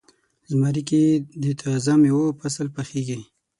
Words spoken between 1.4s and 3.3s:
د تازه میوو فصل پخیږي.